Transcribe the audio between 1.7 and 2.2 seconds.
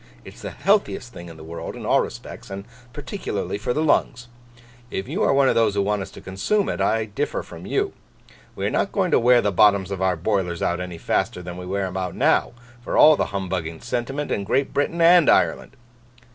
in all